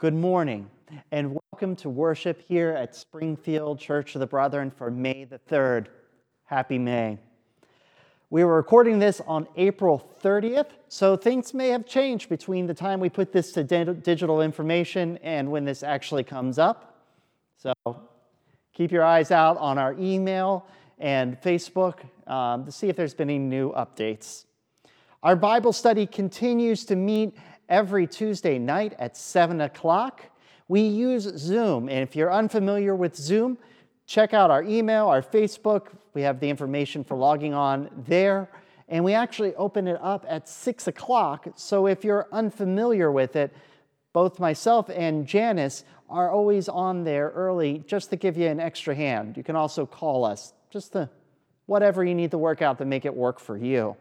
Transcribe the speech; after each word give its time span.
Good 0.00 0.14
morning, 0.14 0.70
and 1.12 1.38
welcome 1.52 1.76
to 1.76 1.90
worship 1.90 2.40
here 2.48 2.70
at 2.70 2.96
Springfield 2.96 3.78
Church 3.78 4.14
of 4.14 4.20
the 4.20 4.26
Brethren 4.26 4.70
for 4.70 4.90
May 4.90 5.24
the 5.24 5.38
3rd. 5.38 5.88
Happy 6.44 6.78
May. 6.78 7.18
We 8.30 8.42
were 8.42 8.56
recording 8.56 8.98
this 8.98 9.20
on 9.26 9.46
April 9.56 10.10
30th, 10.24 10.68
so 10.88 11.18
things 11.18 11.52
may 11.52 11.68
have 11.68 11.84
changed 11.84 12.30
between 12.30 12.66
the 12.66 12.72
time 12.72 12.98
we 12.98 13.10
put 13.10 13.30
this 13.30 13.52
to 13.52 13.62
digital 13.62 14.40
information 14.40 15.18
and 15.18 15.50
when 15.50 15.66
this 15.66 15.82
actually 15.82 16.24
comes 16.24 16.58
up. 16.58 17.04
So 17.58 17.74
keep 18.72 18.90
your 18.90 19.04
eyes 19.04 19.30
out 19.30 19.58
on 19.58 19.76
our 19.76 19.94
email 20.00 20.66
and 20.98 21.38
Facebook 21.42 21.98
um, 22.26 22.64
to 22.64 22.72
see 22.72 22.88
if 22.88 22.96
there's 22.96 23.12
been 23.12 23.28
any 23.28 23.38
new 23.38 23.70
updates. 23.72 24.46
Our 25.22 25.36
Bible 25.36 25.74
study 25.74 26.06
continues 26.06 26.86
to 26.86 26.96
meet 26.96 27.36
every 27.70 28.06
Tuesday 28.06 28.58
night 28.58 28.94
at 28.98 29.16
7 29.16 29.62
o'clock. 29.62 30.22
We 30.68 30.82
use 30.82 31.22
Zoom, 31.38 31.88
and 31.88 32.00
if 32.00 32.14
you're 32.14 32.32
unfamiliar 32.32 32.94
with 32.94 33.16
Zoom, 33.16 33.56
check 34.06 34.34
out 34.34 34.50
our 34.50 34.62
email, 34.62 35.06
our 35.06 35.22
Facebook. 35.22 35.86
We 36.12 36.22
have 36.22 36.40
the 36.40 36.50
information 36.50 37.04
for 37.04 37.16
logging 37.16 37.54
on 37.54 37.88
there. 38.06 38.50
And 38.88 39.04
we 39.04 39.14
actually 39.14 39.54
open 39.54 39.86
it 39.86 39.98
up 40.02 40.26
at 40.28 40.48
6 40.48 40.88
o'clock. 40.88 41.46
So 41.54 41.86
if 41.86 42.04
you're 42.04 42.26
unfamiliar 42.32 43.12
with 43.12 43.36
it, 43.36 43.54
both 44.12 44.40
myself 44.40 44.90
and 44.90 45.26
Janice 45.26 45.84
are 46.08 46.28
always 46.28 46.68
on 46.68 47.04
there 47.04 47.30
early 47.30 47.84
just 47.86 48.10
to 48.10 48.16
give 48.16 48.36
you 48.36 48.48
an 48.48 48.58
extra 48.58 48.94
hand. 48.94 49.36
You 49.36 49.44
can 49.44 49.54
also 49.54 49.86
call 49.86 50.24
us, 50.24 50.52
just 50.70 50.92
to 50.94 51.08
whatever 51.66 52.04
you 52.04 52.16
need 52.16 52.32
to 52.32 52.38
work 52.38 52.62
out 52.62 52.78
to 52.78 52.84
make 52.84 53.04
it 53.04 53.14
work 53.14 53.38
for 53.38 53.56
you. 53.56 53.96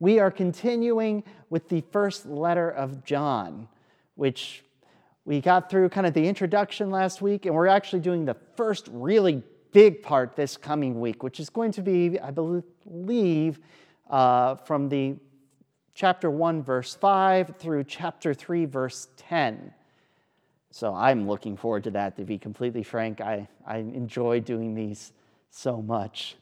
We 0.00 0.18
are 0.18 0.30
continuing 0.30 1.22
with 1.50 1.68
the 1.68 1.82
first 1.92 2.24
letter 2.24 2.70
of 2.70 3.04
John, 3.04 3.68
which 4.14 4.64
we 5.26 5.42
got 5.42 5.68
through 5.68 5.90
kind 5.90 6.06
of 6.06 6.14
the 6.14 6.26
introduction 6.26 6.90
last 6.90 7.20
week, 7.20 7.44
and 7.44 7.54
we're 7.54 7.66
actually 7.66 8.00
doing 8.00 8.24
the 8.24 8.36
first 8.56 8.88
really 8.90 9.42
big 9.72 10.02
part 10.02 10.34
this 10.34 10.56
coming 10.56 11.00
week, 11.00 11.22
which 11.22 11.38
is 11.38 11.50
going 11.50 11.72
to 11.72 11.82
be, 11.82 12.18
I 12.18 12.30
believe, 12.30 13.60
uh, 14.08 14.56
from 14.56 14.88
the 14.88 15.16
chapter 15.92 16.30
1, 16.30 16.62
verse 16.62 16.94
5 16.94 17.56
through 17.58 17.84
chapter 17.84 18.32
3, 18.32 18.64
verse 18.64 19.08
10. 19.18 19.70
So 20.70 20.94
I'm 20.94 21.28
looking 21.28 21.58
forward 21.58 21.84
to 21.84 21.90
that, 21.90 22.16
to 22.16 22.24
be 22.24 22.38
completely 22.38 22.82
frank. 22.82 23.20
I, 23.20 23.46
I 23.66 23.78
enjoy 23.78 24.40
doing 24.40 24.74
these 24.74 25.12
so 25.50 25.82
much. 25.82 26.36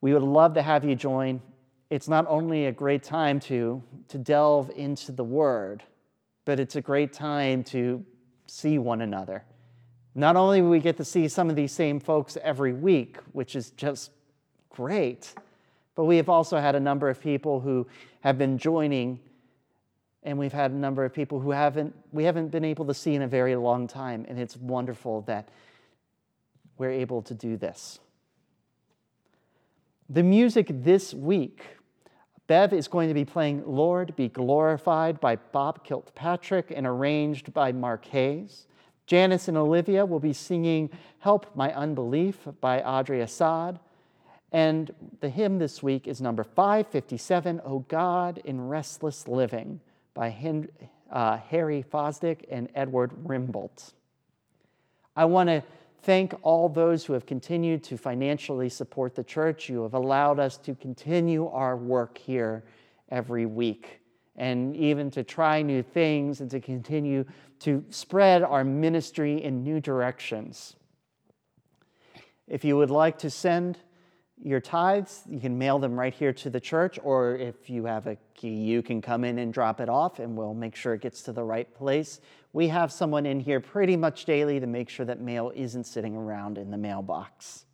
We 0.00 0.14
would 0.14 0.22
love 0.22 0.54
to 0.54 0.62
have 0.62 0.82
you 0.82 0.94
join 0.94 1.42
it's 1.90 2.08
not 2.08 2.26
only 2.28 2.66
a 2.66 2.72
great 2.72 3.02
time 3.02 3.40
to, 3.40 3.82
to 4.08 4.18
delve 4.18 4.70
into 4.76 5.12
the 5.12 5.24
Word, 5.24 5.82
but 6.44 6.60
it's 6.60 6.76
a 6.76 6.80
great 6.80 7.12
time 7.12 7.62
to 7.64 8.04
see 8.46 8.78
one 8.78 9.00
another. 9.00 9.44
Not 10.14 10.36
only 10.36 10.62
we 10.62 10.80
get 10.80 10.96
to 10.98 11.04
see 11.04 11.28
some 11.28 11.48
of 11.48 11.56
these 11.56 11.72
same 11.72 12.00
folks 12.00 12.36
every 12.42 12.72
week, 12.72 13.18
which 13.32 13.56
is 13.56 13.70
just 13.70 14.10
great, 14.68 15.34
but 15.94 16.04
we 16.04 16.16
have 16.16 16.28
also 16.28 16.58
had 16.58 16.74
a 16.74 16.80
number 16.80 17.08
of 17.08 17.20
people 17.20 17.60
who 17.60 17.86
have 18.20 18.36
been 18.36 18.58
joining, 18.58 19.20
and 20.22 20.38
we've 20.38 20.52
had 20.52 20.72
a 20.72 20.76
number 20.76 21.04
of 21.04 21.14
people 21.14 21.40
who 21.40 21.52
haven't, 21.52 21.94
we 22.12 22.24
haven't 22.24 22.48
been 22.48 22.64
able 22.64 22.84
to 22.86 22.94
see 22.94 23.14
in 23.14 23.22
a 23.22 23.28
very 23.28 23.56
long 23.56 23.86
time, 23.86 24.26
and 24.28 24.38
it's 24.38 24.56
wonderful 24.56 25.22
that 25.22 25.48
we're 26.76 26.90
able 26.90 27.22
to 27.22 27.34
do 27.34 27.56
this. 27.56 27.98
The 30.10 30.22
music 30.22 30.68
this 30.70 31.12
week 31.12 31.62
Bev 32.48 32.72
is 32.72 32.88
going 32.88 33.08
to 33.08 33.14
be 33.14 33.26
playing 33.26 33.62
Lord 33.66 34.16
Be 34.16 34.28
Glorified 34.28 35.20
by 35.20 35.36
Bob 35.36 35.84
Kilpatrick 35.84 36.72
and 36.74 36.86
arranged 36.86 37.52
by 37.52 37.72
Mark 37.72 38.06
Hayes. 38.06 38.66
Janice 39.06 39.48
and 39.48 39.56
Olivia 39.58 40.06
will 40.06 40.18
be 40.18 40.32
singing 40.32 40.88
Help 41.18 41.54
My 41.54 41.74
Unbelief 41.74 42.48
by 42.62 42.80
Audrey 42.80 43.20
Assad. 43.20 43.78
And 44.50 44.94
the 45.20 45.28
hymn 45.28 45.58
this 45.58 45.82
week 45.82 46.08
is 46.08 46.22
number 46.22 46.42
557, 46.42 47.60
O 47.66 47.80
God 47.80 48.40
in 48.46 48.66
Restless 48.66 49.28
Living 49.28 49.80
by 50.14 50.34
uh, 51.12 51.36
Harry 51.50 51.84
Fosdick 51.92 52.46
and 52.50 52.70
Edward 52.74 53.12
Rimbault. 53.24 53.92
I 55.14 55.26
want 55.26 55.50
to 55.50 55.62
thank 56.02 56.34
all 56.42 56.68
those 56.68 57.04
who 57.04 57.12
have 57.12 57.26
continued 57.26 57.82
to 57.84 57.96
financially 57.96 58.68
support 58.68 59.14
the 59.14 59.24
church. 59.24 59.68
You 59.68 59.82
have 59.82 59.94
allowed 59.94 60.38
us 60.38 60.56
to 60.58 60.74
continue 60.74 61.48
our 61.48 61.76
work 61.76 62.18
here 62.18 62.64
every 63.10 63.46
week 63.46 64.00
and 64.36 64.76
even 64.76 65.10
to 65.10 65.24
try 65.24 65.62
new 65.62 65.82
things 65.82 66.40
and 66.40 66.50
to 66.50 66.60
continue 66.60 67.24
to 67.60 67.84
spread 67.90 68.42
our 68.42 68.64
ministry 68.64 69.42
in 69.42 69.64
new 69.64 69.80
directions. 69.80 70.76
If 72.46 72.64
you 72.64 72.76
would 72.76 72.90
like 72.90 73.18
to 73.18 73.30
send 73.30 73.78
your 74.40 74.60
tithes, 74.60 75.24
you 75.28 75.40
can 75.40 75.58
mail 75.58 75.80
them 75.80 75.98
right 75.98 76.14
here 76.14 76.32
to 76.32 76.50
the 76.50 76.60
church, 76.60 76.98
or 77.02 77.34
if 77.34 77.68
you 77.68 77.84
have 77.86 78.06
a 78.06 78.16
key, 78.34 78.54
you 78.54 78.82
can 78.82 79.02
come 79.02 79.24
in 79.24 79.38
and 79.38 79.52
drop 79.52 79.80
it 79.80 79.88
off, 79.88 80.20
and 80.20 80.36
we'll 80.36 80.54
make 80.54 80.76
sure 80.76 80.94
it 80.94 81.00
gets 81.00 81.22
to 81.22 81.32
the 81.32 81.42
right 81.42 81.74
place. 81.74 82.20
We 82.52 82.68
have 82.68 82.90
someone 82.90 83.26
in 83.26 83.40
here 83.40 83.60
pretty 83.60 83.96
much 83.96 84.24
daily 84.24 84.58
to 84.60 84.66
make 84.66 84.88
sure 84.88 85.06
that 85.06 85.20
mail 85.20 85.52
isn't 85.54 85.84
sitting 85.84 86.16
around 86.16 86.58
in 86.58 86.70
the 86.70 86.78
mailbox. 86.78 87.66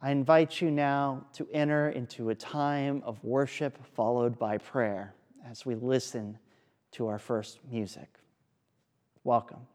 I 0.00 0.10
invite 0.12 0.60
you 0.60 0.70
now 0.70 1.26
to 1.32 1.48
enter 1.52 1.90
into 1.90 2.30
a 2.30 2.34
time 2.34 3.02
of 3.04 3.22
worship 3.24 3.84
followed 3.94 4.38
by 4.38 4.58
prayer 4.58 5.14
as 5.44 5.66
we 5.66 5.74
listen 5.74 6.38
to 6.92 7.08
our 7.08 7.18
first 7.18 7.58
music. 7.68 8.08
Welcome. 9.24 9.66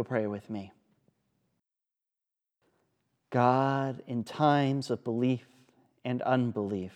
You'll 0.00 0.04
pray 0.06 0.26
with 0.26 0.48
me. 0.48 0.72
God, 3.28 4.02
in 4.06 4.24
times 4.24 4.90
of 4.90 5.04
belief 5.04 5.44
and 6.06 6.22
unbelief, 6.22 6.94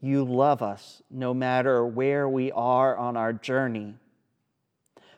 you 0.00 0.24
love 0.24 0.62
us 0.62 1.00
no 1.08 1.32
matter 1.32 1.86
where 1.86 2.28
we 2.28 2.50
are 2.50 2.96
on 2.96 3.16
our 3.16 3.32
journey. 3.32 3.94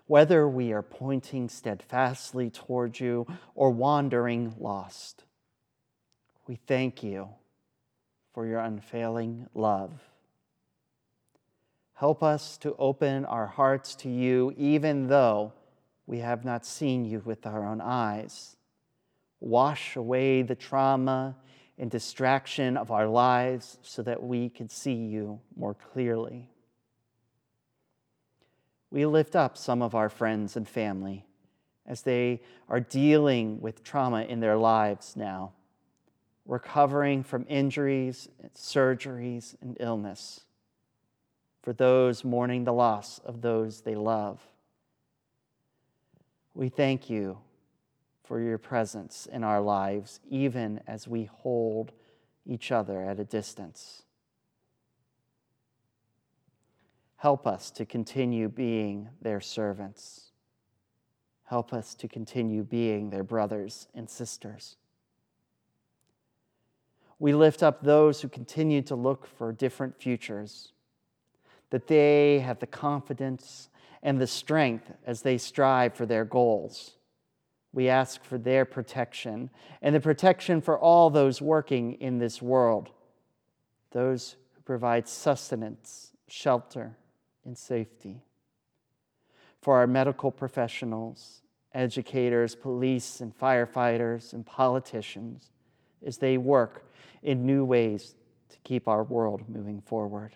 Whether 0.06 0.46
we 0.46 0.74
are 0.74 0.82
pointing 0.82 1.48
steadfastly 1.48 2.50
towards 2.50 3.00
you 3.00 3.26
or 3.54 3.70
wandering 3.70 4.54
lost, 4.60 5.24
we 6.46 6.56
thank 6.66 7.02
you 7.02 7.30
for 8.34 8.46
your 8.46 8.60
unfailing 8.60 9.46
love. 9.54 9.92
Help 11.94 12.22
us 12.22 12.58
to 12.58 12.76
open 12.78 13.24
our 13.24 13.46
hearts 13.46 13.94
to 13.94 14.10
you, 14.10 14.52
even 14.58 15.06
though 15.06 15.54
we 16.08 16.20
have 16.20 16.42
not 16.42 16.64
seen 16.64 17.04
you 17.04 17.20
with 17.26 17.46
our 17.46 17.66
own 17.66 17.82
eyes. 17.82 18.56
Wash 19.40 19.94
away 19.94 20.40
the 20.40 20.54
trauma 20.54 21.36
and 21.76 21.90
distraction 21.90 22.78
of 22.78 22.90
our 22.90 23.06
lives 23.06 23.78
so 23.82 24.02
that 24.02 24.22
we 24.22 24.48
can 24.48 24.70
see 24.70 24.94
you 24.94 25.38
more 25.54 25.74
clearly. 25.74 26.48
We 28.90 29.04
lift 29.04 29.36
up 29.36 29.58
some 29.58 29.82
of 29.82 29.94
our 29.94 30.08
friends 30.08 30.56
and 30.56 30.66
family 30.66 31.26
as 31.86 32.00
they 32.00 32.40
are 32.70 32.80
dealing 32.80 33.60
with 33.60 33.84
trauma 33.84 34.22
in 34.22 34.40
their 34.40 34.56
lives 34.56 35.14
now, 35.14 35.52
recovering 36.46 37.22
from 37.22 37.44
injuries, 37.50 38.30
surgeries, 38.56 39.56
and 39.60 39.76
illness. 39.78 40.40
For 41.62 41.74
those 41.74 42.24
mourning 42.24 42.64
the 42.64 42.72
loss 42.72 43.20
of 43.26 43.42
those 43.42 43.82
they 43.82 43.94
love. 43.94 44.40
We 46.58 46.70
thank 46.70 47.08
you 47.08 47.38
for 48.24 48.40
your 48.40 48.58
presence 48.58 49.28
in 49.30 49.44
our 49.44 49.60
lives, 49.60 50.18
even 50.28 50.80
as 50.88 51.06
we 51.06 51.26
hold 51.26 51.92
each 52.44 52.72
other 52.72 53.00
at 53.00 53.20
a 53.20 53.24
distance. 53.24 54.02
Help 57.14 57.46
us 57.46 57.70
to 57.70 57.86
continue 57.86 58.48
being 58.48 59.08
their 59.22 59.40
servants. 59.40 60.32
Help 61.44 61.72
us 61.72 61.94
to 61.94 62.08
continue 62.08 62.64
being 62.64 63.10
their 63.10 63.22
brothers 63.22 63.86
and 63.94 64.10
sisters. 64.10 64.74
We 67.20 67.34
lift 67.34 67.62
up 67.62 67.84
those 67.84 68.20
who 68.20 68.28
continue 68.28 68.82
to 68.82 68.96
look 68.96 69.28
for 69.28 69.52
different 69.52 69.96
futures, 70.02 70.72
that 71.70 71.86
they 71.86 72.40
have 72.40 72.58
the 72.58 72.66
confidence 72.66 73.68
and 74.02 74.20
the 74.20 74.26
strength 74.26 74.92
as 75.06 75.22
they 75.22 75.38
strive 75.38 75.94
for 75.94 76.06
their 76.06 76.24
goals 76.24 76.98
we 77.72 77.88
ask 77.88 78.22
for 78.24 78.38
their 78.38 78.64
protection 78.64 79.50
and 79.82 79.94
the 79.94 80.00
protection 80.00 80.60
for 80.60 80.78
all 80.78 81.10
those 81.10 81.42
working 81.42 81.94
in 81.94 82.18
this 82.18 82.40
world, 82.40 82.90
those 83.90 84.36
who 84.54 84.62
provide 84.62 85.06
sustenance, 85.06 86.12
shelter, 86.26 86.96
and 87.44 87.56
safety. 87.56 88.22
For 89.60 89.76
our 89.76 89.86
medical 89.86 90.30
professionals, 90.30 91.42
educators, 91.74 92.54
police, 92.54 93.20
and 93.20 93.36
firefighters, 93.38 94.32
and 94.32 94.46
politicians, 94.46 95.50
as 96.04 96.16
they 96.18 96.38
work 96.38 96.84
in 97.22 97.44
new 97.44 97.64
ways 97.64 98.14
to 98.50 98.56
keep 98.64 98.88
our 98.88 99.02
world 99.02 99.42
moving 99.48 99.82
forward. 99.82 100.34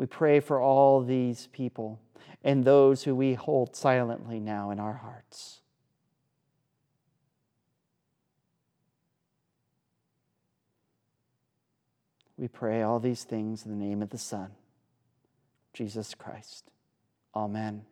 We 0.00 0.06
pray 0.06 0.40
for 0.40 0.62
all 0.62 1.02
these 1.02 1.48
people 1.48 2.00
and 2.42 2.64
those 2.64 3.02
who 3.02 3.14
we 3.14 3.34
hold 3.34 3.76
silently 3.76 4.40
now 4.40 4.70
in 4.70 4.80
our 4.80 4.94
hearts. 4.94 5.60
We 12.38 12.48
pray 12.48 12.80
all 12.80 12.98
these 12.98 13.24
things 13.24 13.66
in 13.66 13.78
the 13.78 13.84
name 13.84 14.00
of 14.00 14.08
the 14.08 14.16
Son, 14.16 14.52
Jesus 15.74 16.14
Christ. 16.14 16.70
Amen. 17.36 17.82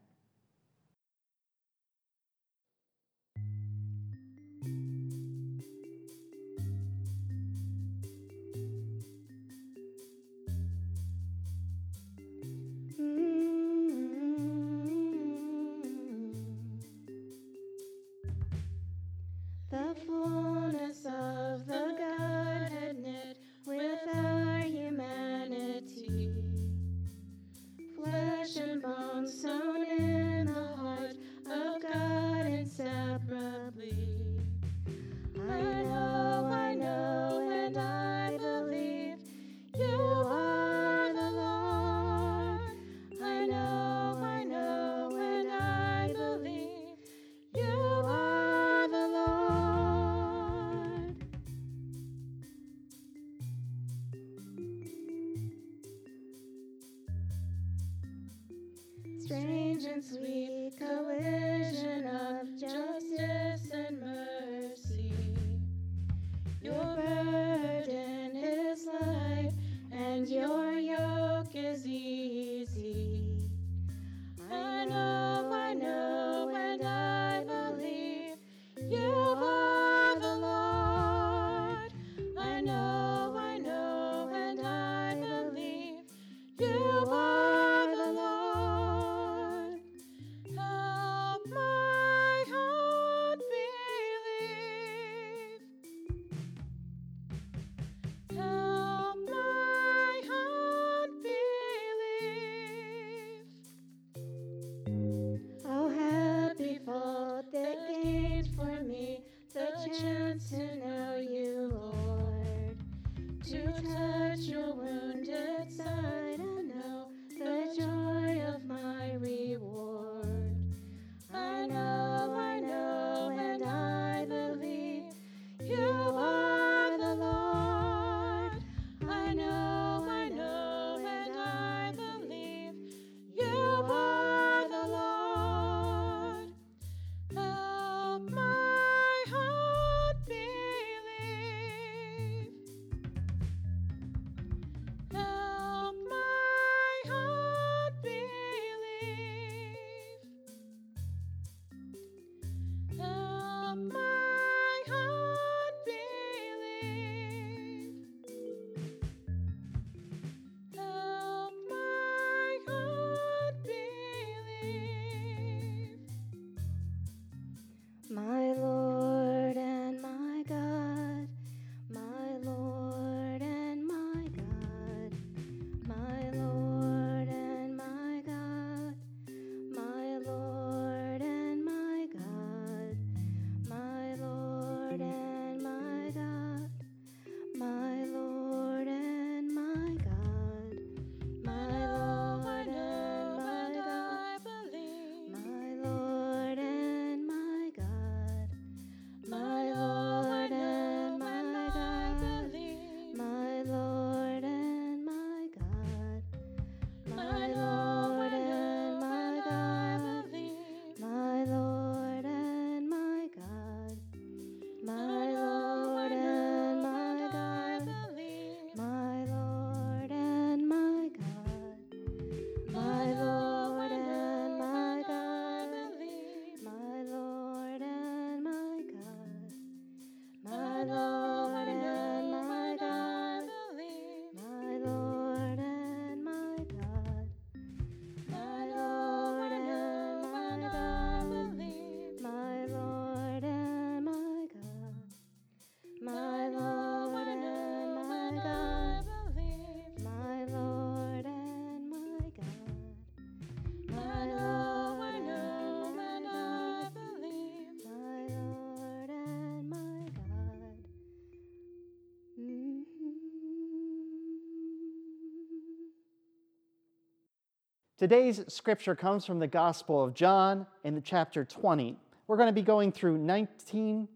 Today's 267.99 268.45
scripture 268.47 268.95
comes 268.95 269.26
from 269.26 269.40
the 269.40 269.49
Gospel 269.49 270.05
of 270.05 270.14
John 270.14 270.69
in 270.85 270.95
the 270.95 271.00
chapter 271.00 271.45
20. 271.45 271.97
We're 272.28 272.37
going 272.37 272.47
to 272.47 272.52
be 272.52 272.62
going 272.62 272.93
through 272.93 273.19
19 273.19 274.07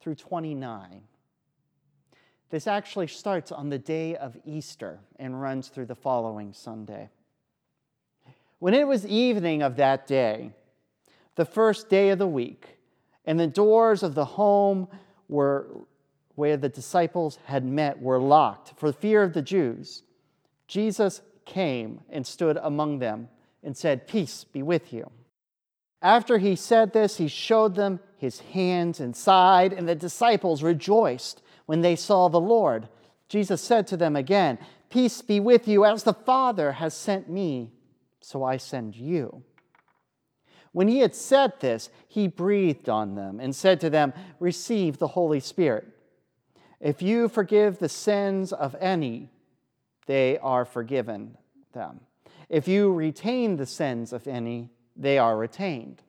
through 0.00 0.14
29. 0.14 1.00
This 2.50 2.68
actually 2.68 3.08
starts 3.08 3.50
on 3.50 3.70
the 3.70 3.78
day 3.78 4.14
of 4.14 4.36
Easter 4.44 5.00
and 5.18 5.42
runs 5.42 5.66
through 5.66 5.86
the 5.86 5.96
following 5.96 6.52
Sunday. 6.52 7.10
When 8.60 8.72
it 8.72 8.86
was 8.86 9.04
evening 9.04 9.62
of 9.62 9.74
that 9.78 10.06
day, 10.06 10.52
the 11.34 11.44
first 11.44 11.88
day 11.88 12.10
of 12.10 12.20
the 12.20 12.28
week, 12.28 12.78
and 13.24 13.40
the 13.40 13.48
doors 13.48 14.04
of 14.04 14.14
the 14.14 14.24
home 14.24 14.86
were 15.28 15.66
where 16.36 16.56
the 16.56 16.68
disciples 16.68 17.40
had 17.46 17.64
met 17.64 18.00
were 18.00 18.20
locked 18.20 18.74
for 18.78 18.92
fear 18.92 19.24
of 19.24 19.32
the 19.32 19.42
Jews, 19.42 20.04
Jesus 20.68 21.20
came 21.44 22.00
and 22.10 22.26
stood 22.26 22.58
among 22.62 22.98
them 22.98 23.28
and 23.62 23.76
said, 23.76 24.06
Peace 24.06 24.44
be 24.44 24.62
with 24.62 24.92
you. 24.92 25.10
After 26.02 26.38
he 26.38 26.54
said 26.54 26.92
this, 26.92 27.16
he 27.16 27.28
showed 27.28 27.74
them 27.74 28.00
his 28.18 28.40
hands 28.40 29.00
and 29.00 29.16
side, 29.16 29.72
and 29.72 29.88
the 29.88 29.94
disciples 29.94 30.62
rejoiced 30.62 31.42
when 31.66 31.80
they 31.80 31.96
saw 31.96 32.28
the 32.28 32.40
Lord. 32.40 32.88
Jesus 33.28 33.62
said 33.62 33.86
to 33.86 33.96
them 33.96 34.14
again, 34.14 34.58
Peace 34.90 35.22
be 35.22 35.40
with 35.40 35.66
you, 35.66 35.84
as 35.84 36.02
the 36.02 36.12
Father 36.12 36.72
has 36.72 36.94
sent 36.94 37.28
me, 37.28 37.72
so 38.20 38.44
I 38.44 38.58
send 38.58 38.94
you. 38.94 39.42
When 40.72 40.88
he 40.88 40.98
had 40.98 41.14
said 41.14 41.60
this, 41.60 41.88
he 42.08 42.28
breathed 42.28 42.88
on 42.88 43.14
them 43.14 43.40
and 43.40 43.54
said 43.54 43.80
to 43.80 43.90
them, 43.90 44.12
Receive 44.40 44.98
the 44.98 45.08
Holy 45.08 45.40
Spirit. 45.40 45.86
If 46.80 47.00
you 47.00 47.28
forgive 47.28 47.78
the 47.78 47.88
sins 47.88 48.52
of 48.52 48.76
any, 48.78 49.30
they 50.06 50.38
are 50.38 50.64
forgiven 50.64 51.36
them. 51.72 52.00
If 52.48 52.68
you 52.68 52.92
retain 52.92 53.56
the 53.56 53.66
sins 53.66 54.12
of 54.12 54.26
any, 54.26 54.70
they 54.96 55.18
are 55.18 55.36
retained. 55.36 56.02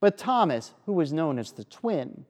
But 0.00 0.18
Thomas, 0.18 0.74
who 0.86 0.92
was 0.92 1.12
known 1.12 1.38
as 1.38 1.52
the 1.52 1.64
twin, 1.64 2.24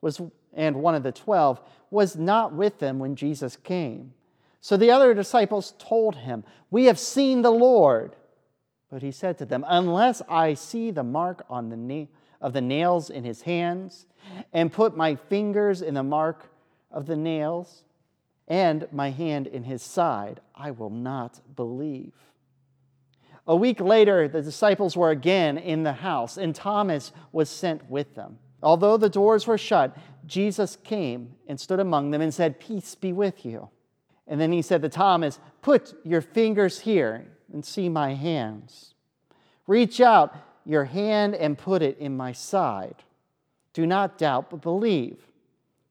was 0.00 0.20
and 0.52 0.76
one 0.76 0.94
of 0.94 1.02
the 1.02 1.12
twelve, 1.12 1.60
was 1.90 2.16
not 2.16 2.52
with 2.52 2.78
them 2.78 2.98
when 2.98 3.16
Jesus 3.16 3.56
came. 3.56 4.14
So 4.60 4.76
the 4.76 4.90
other 4.90 5.12
disciples 5.12 5.74
told 5.78 6.16
him, 6.16 6.44
We 6.70 6.86
have 6.86 6.98
seen 6.98 7.42
the 7.42 7.50
Lord. 7.50 8.16
But 8.90 9.02
he 9.02 9.10
said 9.10 9.36
to 9.38 9.44
them, 9.44 9.64
Unless 9.68 10.22
I 10.28 10.54
see 10.54 10.90
the 10.90 11.02
mark 11.02 11.44
on 11.50 11.68
the 11.68 11.76
na- 11.76 12.06
of 12.40 12.52
the 12.52 12.60
nails 12.60 13.10
in 13.10 13.24
his 13.24 13.42
hands, 13.42 14.06
and 14.52 14.72
put 14.72 14.96
my 14.96 15.16
fingers 15.16 15.82
in 15.82 15.94
the 15.94 16.02
mark 16.02 16.48
of 16.90 17.06
the 17.06 17.16
nails, 17.16 17.84
and 18.48 18.86
my 18.92 19.10
hand 19.10 19.46
in 19.46 19.64
his 19.64 19.82
side, 19.82 20.40
I 20.54 20.70
will 20.70 20.90
not 20.90 21.40
believe. 21.56 22.12
A 23.46 23.56
week 23.56 23.80
later, 23.80 24.26
the 24.26 24.42
disciples 24.42 24.96
were 24.96 25.10
again 25.10 25.58
in 25.58 25.82
the 25.82 25.92
house, 25.92 26.36
and 26.36 26.54
Thomas 26.54 27.12
was 27.32 27.50
sent 27.50 27.90
with 27.90 28.14
them. 28.14 28.38
Although 28.62 28.96
the 28.96 29.10
doors 29.10 29.46
were 29.46 29.58
shut, 29.58 29.96
Jesus 30.26 30.76
came 30.76 31.34
and 31.46 31.60
stood 31.60 31.80
among 31.80 32.10
them 32.10 32.22
and 32.22 32.32
said, 32.32 32.58
Peace 32.58 32.94
be 32.94 33.12
with 33.12 33.44
you. 33.44 33.68
And 34.26 34.40
then 34.40 34.52
he 34.52 34.62
said 34.62 34.80
to 34.82 34.88
Thomas, 34.88 35.38
Put 35.60 35.94
your 36.04 36.22
fingers 36.22 36.80
here 36.80 37.26
and 37.52 37.64
see 37.64 37.90
my 37.90 38.14
hands. 38.14 38.94
Reach 39.66 40.00
out 40.00 40.34
your 40.64 40.84
hand 40.84 41.34
and 41.34 41.58
put 41.58 41.82
it 41.82 41.98
in 41.98 42.16
my 42.16 42.32
side. 42.32 42.96
Do 43.74 43.86
not 43.86 44.16
doubt, 44.16 44.48
but 44.48 44.62
believe. 44.62 45.18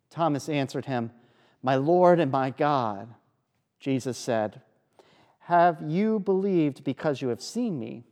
Thomas 0.10 0.50
answered 0.50 0.86
him, 0.86 1.12
My 1.64 1.76
Lord 1.76 2.20
and 2.20 2.32
my 2.32 2.52
God. 2.52 3.16
Jesus 3.80 4.18
said, 4.18 4.62
Have 5.40 5.82
you 5.82 6.20
believed 6.20 6.84
because 6.84 7.22
you 7.22 7.30
have 7.30 7.42
seen 7.42 7.80
me? 7.80 8.04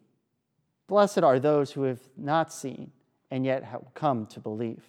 Blessed 0.88 1.20
are 1.20 1.40
those 1.40 1.72
who 1.72 1.84
have 1.84 2.02
not 2.18 2.52
seen 2.52 2.92
and 3.30 3.46
yet 3.46 3.64
have 3.64 3.94
come 3.94 4.26
to 4.28 4.40
believe. 4.40 4.84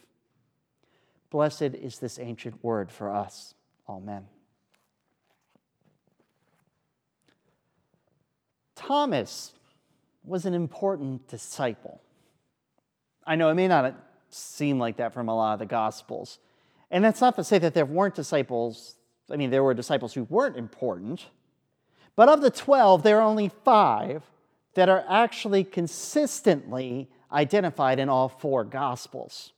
Blessed 1.30 1.62
is 1.62 1.98
this 1.98 2.18
ancient 2.18 2.62
word 2.62 2.90
for 2.90 3.10
us. 3.10 3.54
Amen. 3.88 4.26
Thomas 8.74 9.52
was 10.24 10.44
an 10.44 10.54
important 10.54 11.28
disciple. 11.28 12.00
I 13.24 13.36
know 13.36 13.48
it 13.48 13.54
may 13.54 13.68
not 13.68 13.94
seem 14.28 14.78
like 14.78 14.96
that 14.96 15.14
from 15.14 15.28
a 15.28 15.36
lot 15.36 15.54
of 15.54 15.58
the 15.60 15.66
Gospels. 15.66 16.38
And 16.92 17.02
that's 17.02 17.22
not 17.22 17.34
to 17.36 17.44
say 17.44 17.58
that 17.58 17.72
there 17.72 17.86
weren't 17.86 18.14
disciples, 18.14 18.96
I 19.30 19.36
mean, 19.36 19.50
there 19.50 19.64
were 19.64 19.72
disciples 19.72 20.12
who 20.12 20.24
weren't 20.24 20.58
important. 20.58 21.26
But 22.14 22.28
of 22.28 22.42
the 22.42 22.50
12, 22.50 23.02
there 23.02 23.18
are 23.18 23.22
only 23.22 23.50
five 23.64 24.22
that 24.74 24.90
are 24.90 25.02
actually 25.08 25.64
consistently 25.64 27.08
identified 27.32 27.98
in 27.98 28.10
all 28.10 28.28
four 28.28 28.62
Gospels. 28.62 29.54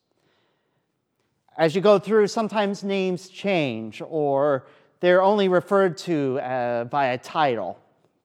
As 1.58 1.74
you 1.74 1.80
go 1.80 1.98
through, 1.98 2.28
sometimes 2.28 2.84
names 2.84 3.28
change 3.28 4.00
or 4.06 4.66
they're 5.00 5.22
only 5.22 5.48
referred 5.48 5.98
to 5.98 6.38
uh, 6.38 6.84
by 6.84 7.06
a 7.06 7.18
title. 7.18 7.80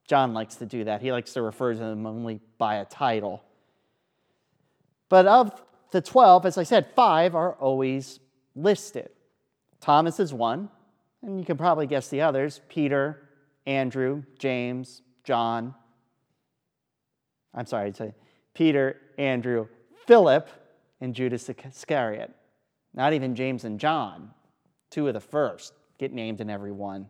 John 0.08 0.36
likes 0.36 0.56
to 0.58 0.68
do 0.68 0.84
that. 0.84 1.02
He 1.02 1.12
likes 1.12 1.34
to 1.34 1.42
refer 1.42 1.74
to 1.74 1.80
them 1.80 2.06
only 2.06 2.42
by 2.60 2.76
a 2.76 2.86
title. 2.86 3.44
But 5.10 5.26
of 5.26 5.60
the 5.90 6.02
12, 6.02 6.46
as 6.46 6.60
I 6.60 6.64
said, 6.64 6.88
five 6.96 7.34
are 7.34 7.54
always 7.54 8.20
listed. 8.64 9.10
Thomas 9.80 10.20
is 10.20 10.34
one, 10.34 10.70
and 11.22 11.40
you 11.40 11.46
can 11.46 11.58
probably 11.58 11.88
guess 11.88 12.10
the 12.10 12.22
others 12.22 12.62
Peter, 12.70 13.30
Andrew, 13.66 14.24
James, 14.38 15.02
John. 15.24 15.74
I'm 17.54 17.66
sorry, 17.66 17.92
say 17.94 18.14
Peter, 18.54 18.98
Andrew, 19.18 19.68
Philip, 20.06 20.50
and 21.02 21.14
Judas 21.14 21.50
Iscariot. 21.50 22.34
Not 22.94 23.14
even 23.14 23.36
James 23.36 23.64
and 23.64 23.80
John, 23.80 24.32
two 24.90 25.08
of 25.08 25.14
the 25.14 25.20
first, 25.20 25.74
get 25.98 26.12
named 26.12 26.42
in 26.42 26.50
every 26.50 26.72
one. 26.72 27.08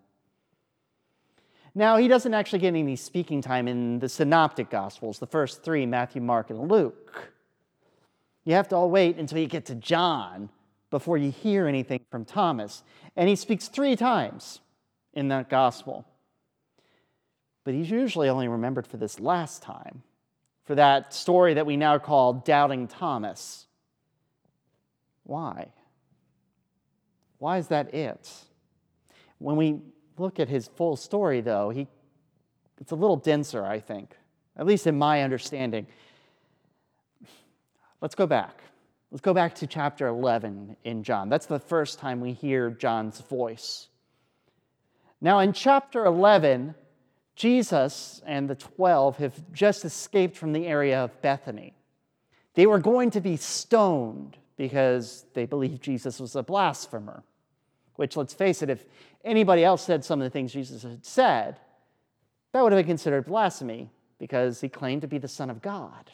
Now, 1.75 1.98
he 1.98 2.08
doesn't 2.08 2.34
actually 2.34 2.60
get 2.60 2.70
any 2.75 2.96
speaking 2.96 3.41
time 3.41 3.68
in 3.68 4.00
the 4.00 4.10
synoptic 4.10 4.70
gospels, 4.70 5.20
the 5.20 5.27
first 5.27 5.63
three 5.63 5.86
Matthew, 5.86 6.22
Mark, 6.22 6.50
and 6.50 6.69
Luke. 6.69 7.32
You 8.43 8.54
have 8.54 8.67
to 8.69 8.76
all 8.76 8.89
wait 8.89 9.17
until 9.17 9.38
you 9.38 9.47
get 9.47 9.65
to 9.65 9.76
John 9.76 10.50
before 10.89 11.17
you 11.17 11.32
hear 11.32 11.67
anything 11.67 12.02
from 12.10 12.25
Thomas. 12.25 12.84
And 13.15 13.30
he 13.30 13.36
speaks 13.36 13.67
three 13.67 13.95
times 13.95 14.60
in 15.13 15.28
that 15.30 15.49
gospel. 15.49 16.06
But 17.63 17.73
he's 17.73 17.91
usually 17.91 18.30
only 18.30 18.47
remembered 18.47 18.88
for 18.88 18.97
this 18.97 19.19
last 19.19 19.62
time, 19.62 20.04
for 20.65 20.75
that 20.75 21.13
story 21.13 21.54
that 21.56 21.65
we 21.65 21.78
now 21.78 21.97
call 21.99 22.34
Doubting 22.34 22.88
Thomas. 22.88 23.67
Why? 25.23 25.71
Why 27.38 27.58
is 27.58 27.67
that 27.67 27.93
it? 27.93 28.32
When 29.38 29.56
we 29.56 29.80
look 30.17 30.39
at 30.39 30.49
his 30.49 30.67
full 30.67 30.95
story, 30.95 31.41
though, 31.41 31.69
he, 31.69 31.88
it's 32.80 32.91
a 32.91 32.95
little 32.95 33.15
denser, 33.15 33.65
I 33.65 33.80
think, 33.80 34.15
at 34.58 34.65
least 34.65 34.88
in 34.88 34.97
my 34.97 35.21
understanding. 35.21 35.88
Let's 38.02 38.15
go 38.15 38.28
back. 38.28 38.62
Let's 39.12 39.22
go 39.22 39.34
back 39.34 39.56
to 39.56 39.67
chapter 39.67 40.08
11 40.08 40.78
in 40.84 41.04
John. 41.04 41.30
That's 41.30 41.48
the 41.48 41.60
first 41.60 41.98
time 41.98 42.22
we 42.22 42.34
hear 42.34 42.69
John's 42.69 43.22
voice. 43.22 43.88
Now, 45.19 45.39
in 45.39 45.52
chapter 45.52 46.06
11, 46.06 46.76
Jesus 47.36 48.22
and 48.26 48.48
the 48.48 48.56
12 48.56 49.17
have 49.17 49.52
just 49.52 49.84
escaped 49.84 50.38
from 50.38 50.54
the 50.54 50.67
area 50.67 51.04
of 51.04 51.22
Bethany. 51.22 51.74
They 52.54 52.67
were 52.67 52.80
going 52.80 53.10
to 53.12 53.22
be 53.22 53.36
stoned 53.36 54.38
because 54.58 55.26
they 55.34 55.45
believed 55.45 55.82
Jesus 55.82 56.19
was 56.19 56.36
a 56.36 56.43
blasphemer. 56.43 57.24
Which, 57.95 58.15
let's 58.15 58.34
face 58.34 58.62
it, 58.62 58.69
if 58.69 58.86
anybody 59.26 59.63
else 59.63 59.84
said 59.84 60.06
some 60.06 60.22
of 60.22 60.26
the 60.26 60.30
things 60.30 60.54
Jesus 60.54 60.84
had 60.84 61.04
said, 61.04 61.60
that 62.52 62.62
would 62.62 62.72
have 62.72 62.80
been 62.80 62.88
considered 62.88 63.26
blasphemy 63.26 63.89
because 64.19 64.62
he 64.62 64.69
claimed 64.69 65.02
to 65.02 65.08
be 65.08 65.17
the 65.17 65.28
Son 65.28 65.50
of 65.50 65.62
God. 65.62 66.12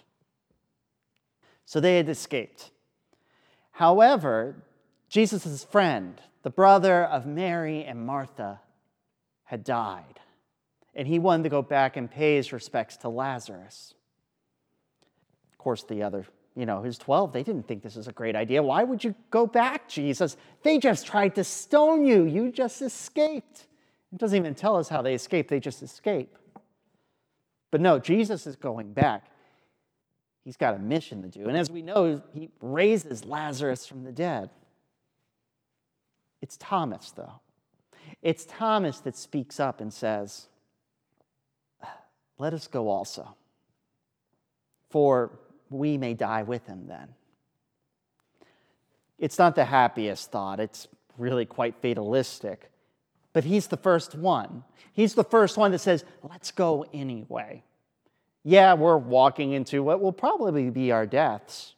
So 1.66 1.80
they 1.80 1.98
had 1.98 2.08
escaped. 2.08 2.72
However, 3.76 4.56
Jesus' 5.10 5.64
friend, 5.64 6.22
the 6.44 6.50
brother 6.50 7.04
of 7.04 7.26
Mary 7.26 7.84
and 7.84 8.06
Martha, 8.06 8.62
had 9.44 9.64
died, 9.64 10.20
and 10.94 11.08
he 11.08 11.20
wanted 11.20 11.44
to 11.44 11.50
go 11.50 11.62
back 11.62 11.98
and 11.98 12.10
pay 12.10 12.38
his 12.38 12.52
respects 12.52 12.98
to 12.98 13.10
Lazarus. 13.10 13.94
Of 15.52 15.58
course, 15.58 15.84
the 15.84 16.04
other 16.04 16.26
you 16.56 16.66
know, 16.66 16.82
his 16.82 16.98
12, 16.98 17.34
they 17.34 17.44
didn't 17.44 17.68
think 17.68 17.84
this 17.84 17.96
was 17.96 18.08
a 18.08 18.14
great 18.14 18.36
idea. 18.36 18.64
Why 18.64 18.84
would 18.84 19.04
you 19.04 19.14
go 19.30 19.46
back, 19.46 19.90
Jesus? 19.90 20.38
They 20.64 20.78
just 20.78 21.06
tried 21.06 21.36
to 21.36 21.44
stone 21.44 22.06
you. 22.06 22.24
You 22.24 22.50
just 22.50 22.82
escaped. 22.82 23.68
It 24.14 24.18
doesn't 24.18 24.38
even 24.38 24.56
tell 24.56 24.78
us 24.78 24.88
how 24.88 25.02
they 25.02 25.14
escaped, 25.14 25.50
they 25.50 25.60
just 25.60 25.84
escape. 25.84 26.38
But 27.72 27.82
no, 27.82 28.00
Jesus 28.00 28.48
is 28.48 28.56
going 28.56 28.94
back. 28.94 29.26
He's 30.46 30.58
got 30.58 30.76
a 30.76 30.80
mission 30.80 31.24
to 31.24 31.28
do. 31.28 31.50
And 31.50 31.58
as 31.58 31.70
we 31.70 31.82
know, 31.82 32.22
he 32.34 32.50
raises 32.62 33.26
Lazarus 33.26 33.86
from 33.86 34.04
the 34.04 34.12
dead. 34.12 34.52
It's 36.42 36.56
Thomas, 36.58 37.12
though. 37.12 37.42
It's 38.22 38.46
Thomas 38.46 39.00
that 39.00 39.18
speaks 39.18 39.60
up 39.60 39.82
and 39.82 39.92
says, 39.92 40.48
Let 42.38 42.54
us 42.54 42.68
go 42.68 42.90
also. 42.90 43.36
for 44.92 45.32
we 45.72 45.98
may 45.98 46.14
die 46.14 46.44
with 46.44 46.66
him 46.68 46.86
then. 46.88 47.10
It's 49.18 49.40
not 49.40 49.56
the 49.56 49.66
happiest 49.66 50.32
thought, 50.32 50.60
it's 50.60 50.88
really 51.18 51.46
quite 51.46 51.76
fatalistic. 51.82 52.70
But 53.34 53.44
he's 53.44 53.68
the 53.68 53.78
first 53.78 54.16
one. 54.16 54.64
He's 54.94 55.16
the 55.16 55.24
first 55.24 55.58
one 55.58 55.72
that 55.72 55.80
says, 55.80 56.06
let's 56.24 56.52
go 56.52 56.86
anyway. 56.94 57.64
Yeah, 58.48 58.76
we're 58.76 58.96
walking 58.96 59.54
into 59.54 59.82
what 59.82 60.00
will 60.00 60.14
probably 60.14 60.70
be 60.70 60.92
our 60.92 61.08
deaths, 61.08 61.74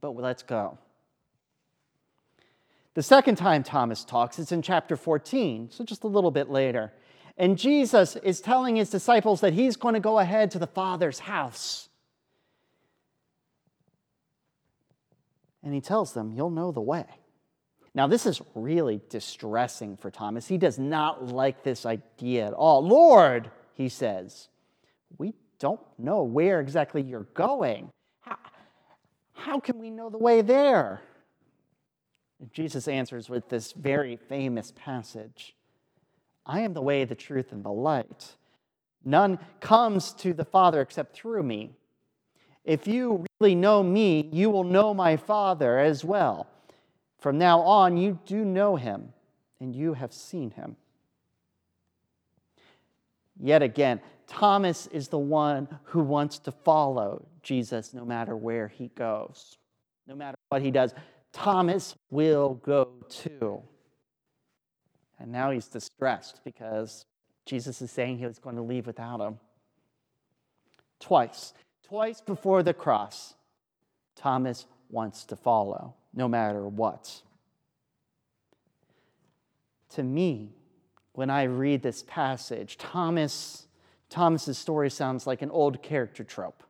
but 0.00 0.16
let's 0.16 0.42
go. 0.42 0.78
The 2.94 3.02
second 3.02 3.36
time 3.36 3.62
Thomas 3.62 4.04
talks, 4.04 4.38
it's 4.38 4.52
in 4.52 4.62
chapter 4.62 4.96
14, 4.96 5.68
so 5.70 5.84
just 5.84 6.02
a 6.04 6.06
little 6.06 6.30
bit 6.30 6.48
later. 6.48 6.94
And 7.36 7.58
Jesus 7.58 8.16
is 8.16 8.40
telling 8.40 8.76
his 8.76 8.88
disciples 8.88 9.42
that 9.42 9.52
he's 9.52 9.76
going 9.76 9.92
to 9.92 10.00
go 10.00 10.18
ahead 10.18 10.50
to 10.52 10.58
the 10.58 10.66
Father's 10.66 11.18
house. 11.18 11.90
And 15.62 15.74
he 15.74 15.82
tells 15.82 16.14
them, 16.14 16.32
You'll 16.32 16.50
know 16.50 16.72
the 16.72 16.80
way. 16.80 17.04
Now, 17.94 18.06
this 18.06 18.24
is 18.24 18.40
really 18.54 19.02
distressing 19.10 19.98
for 19.98 20.10
Thomas. 20.10 20.48
He 20.48 20.56
does 20.56 20.78
not 20.78 21.26
like 21.26 21.62
this 21.62 21.84
idea 21.84 22.46
at 22.46 22.52
all. 22.54 22.86
Lord, 22.86 23.50
he 23.74 23.88
says, 23.88 24.48
we 25.18 25.34
don't 25.58 25.80
know 25.98 26.22
where 26.22 26.60
exactly 26.60 27.02
you're 27.02 27.28
going. 27.34 27.90
How, 28.20 28.38
how 29.32 29.60
can 29.60 29.78
we 29.78 29.90
know 29.90 30.10
the 30.10 30.18
way 30.18 30.42
there? 30.42 31.02
Jesus 32.52 32.88
answers 32.88 33.28
with 33.28 33.48
this 33.48 33.72
very 33.72 34.16
famous 34.16 34.72
passage 34.76 35.54
I 36.46 36.60
am 36.60 36.74
the 36.74 36.82
way, 36.82 37.04
the 37.04 37.14
truth, 37.14 37.52
and 37.52 37.64
the 37.64 37.72
light. 37.72 38.36
None 39.02 39.38
comes 39.60 40.12
to 40.14 40.34
the 40.34 40.44
Father 40.44 40.82
except 40.82 41.16
through 41.16 41.42
me. 41.42 41.70
If 42.64 42.86
you 42.86 43.24
really 43.40 43.54
know 43.54 43.82
me, 43.82 44.28
you 44.32 44.50
will 44.50 44.64
know 44.64 44.92
my 44.92 45.16
Father 45.16 45.78
as 45.78 46.04
well. 46.04 46.46
From 47.18 47.38
now 47.38 47.60
on, 47.60 47.96
you 47.96 48.18
do 48.26 48.44
know 48.44 48.76
him, 48.76 49.14
and 49.58 49.74
you 49.74 49.94
have 49.94 50.12
seen 50.12 50.50
him. 50.50 50.76
Yet 53.40 53.62
again, 53.62 54.00
Thomas 54.26 54.86
is 54.88 55.08
the 55.08 55.18
one 55.18 55.68
who 55.84 56.02
wants 56.02 56.38
to 56.40 56.52
follow 56.52 57.26
Jesus 57.42 57.92
no 57.94 58.04
matter 58.04 58.36
where 58.36 58.68
he 58.68 58.88
goes, 58.88 59.58
no 60.06 60.14
matter 60.14 60.36
what 60.48 60.62
he 60.62 60.70
does. 60.70 60.94
Thomas 61.32 61.94
will 62.10 62.54
go 62.54 62.88
too. 63.08 63.62
And 65.18 65.30
now 65.30 65.50
he's 65.50 65.68
distressed 65.68 66.40
because 66.44 67.06
Jesus 67.46 67.82
is 67.82 67.90
saying 67.90 68.18
he 68.18 68.26
was 68.26 68.38
going 68.38 68.56
to 68.56 68.62
leave 68.62 68.86
without 68.86 69.20
him. 69.20 69.38
Twice, 71.00 71.52
twice 71.86 72.20
before 72.20 72.62
the 72.62 72.74
cross, 72.74 73.34
Thomas 74.16 74.66
wants 74.90 75.24
to 75.24 75.36
follow, 75.36 75.94
no 76.14 76.28
matter 76.28 76.66
what. 76.66 77.22
To 79.90 80.02
me, 80.02 80.52
when 81.12 81.30
I 81.30 81.44
read 81.44 81.82
this 81.82 82.02
passage, 82.06 82.76
Thomas, 82.78 83.66
Thomas's 84.14 84.56
story 84.56 84.90
sounds 84.90 85.26
like 85.26 85.42
an 85.42 85.50
old 85.50 85.82
character 85.82 86.22
trope. 86.22 86.62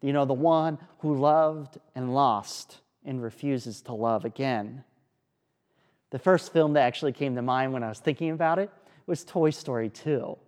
You 0.00 0.12
know, 0.12 0.24
the 0.24 0.32
one 0.32 0.78
who 1.00 1.16
loved 1.16 1.78
and 1.96 2.14
lost 2.14 2.78
and 3.04 3.20
refuses 3.20 3.82
to 3.82 3.92
love 3.92 4.24
again. 4.24 4.84
The 6.10 6.20
first 6.20 6.52
film 6.52 6.74
that 6.74 6.82
actually 6.82 7.12
came 7.12 7.34
to 7.34 7.42
mind 7.42 7.72
when 7.72 7.82
I 7.82 7.88
was 7.88 7.98
thinking 7.98 8.30
about 8.30 8.60
it 8.60 8.70
was 9.04 9.24
Toy 9.24 9.50
Story 9.50 9.88
2. 9.88 10.38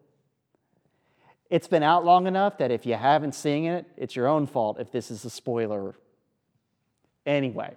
It's 1.51 1.67
been 1.67 1.83
out 1.83 2.05
long 2.05 2.29
enough 2.29 2.59
that 2.59 2.71
if 2.71 2.87
you 2.87 2.95
haven't 2.95 3.35
seen 3.35 3.65
it, 3.65 3.85
it's 3.97 4.15
your 4.15 4.29
own 4.29 4.47
fault 4.47 4.79
if 4.79 4.93
this 4.93 5.11
is 5.11 5.25
a 5.25 5.31
spoiler. 5.31 5.97
Anyway, 7.27 7.75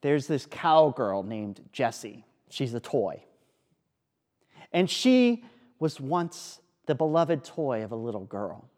there's 0.00 0.26
this 0.26 0.46
cowgirl 0.46 1.22
named 1.22 1.60
Jessie. 1.70 2.24
She's 2.48 2.72
a 2.72 2.80
toy. 2.80 3.22
And 4.72 4.88
she 4.88 5.44
was 5.78 6.00
once 6.00 6.60
the 6.86 6.94
beloved 6.94 7.44
toy 7.44 7.82
of 7.82 7.92
a 7.92 7.96
little 7.96 8.24
girl, 8.24 8.68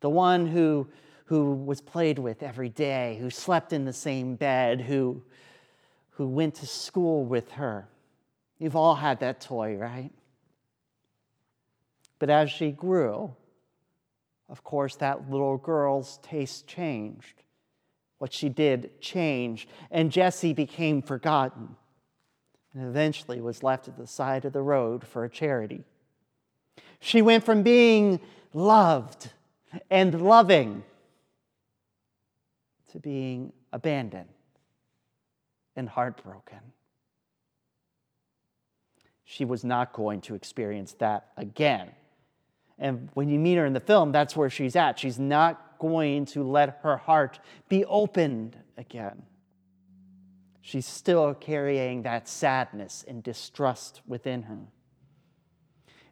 the 0.00 0.10
one 0.10 0.46
who, 0.46 0.88
who 1.26 1.54
was 1.54 1.80
played 1.80 2.18
with 2.18 2.42
every 2.42 2.68
day, 2.68 3.18
who 3.20 3.30
slept 3.30 3.72
in 3.72 3.84
the 3.84 3.92
same 3.92 4.36
bed, 4.36 4.80
who, 4.80 5.22
who 6.10 6.26
went 6.28 6.54
to 6.56 6.66
school 6.66 7.24
with 7.24 7.52
her. 7.52 7.88
You've 8.58 8.76
all 8.76 8.94
had 8.94 9.20
that 9.20 9.40
toy, 9.40 9.76
right? 9.76 10.10
But 12.18 12.30
as 12.30 12.50
she 12.50 12.70
grew, 12.70 13.34
of 14.48 14.62
course, 14.62 14.96
that 14.96 15.30
little 15.30 15.58
girl's 15.58 16.18
taste 16.22 16.66
changed. 16.66 17.42
What 18.18 18.32
she 18.32 18.48
did 18.48 19.00
changed, 19.00 19.68
and 19.90 20.12
Jessie 20.12 20.54
became 20.54 21.02
forgotten 21.02 21.76
and 22.74 22.88
eventually 22.88 23.40
was 23.40 23.62
left 23.62 23.88
at 23.88 23.96
the 23.96 24.06
side 24.06 24.44
of 24.44 24.52
the 24.52 24.62
road 24.62 25.06
for 25.06 25.24
a 25.24 25.30
charity. 25.30 25.84
She 27.04 27.20
went 27.20 27.44
from 27.44 27.62
being 27.62 28.18
loved 28.54 29.28
and 29.90 30.22
loving 30.22 30.82
to 32.92 32.98
being 32.98 33.52
abandoned 33.74 34.30
and 35.76 35.86
heartbroken. 35.86 36.60
She 39.22 39.44
was 39.44 39.64
not 39.64 39.92
going 39.92 40.22
to 40.22 40.34
experience 40.34 40.94
that 40.94 41.26
again. 41.36 41.90
And 42.78 43.10
when 43.12 43.28
you 43.28 43.38
meet 43.38 43.56
her 43.56 43.66
in 43.66 43.74
the 43.74 43.80
film, 43.80 44.10
that's 44.10 44.34
where 44.34 44.48
she's 44.48 44.74
at. 44.74 44.98
She's 44.98 45.18
not 45.18 45.78
going 45.78 46.24
to 46.26 46.42
let 46.42 46.78
her 46.84 46.96
heart 46.96 47.38
be 47.68 47.84
opened 47.84 48.56
again. 48.78 49.24
She's 50.62 50.86
still 50.86 51.34
carrying 51.34 52.00
that 52.04 52.28
sadness 52.28 53.04
and 53.06 53.22
distrust 53.22 54.00
within 54.06 54.44
her. 54.44 54.68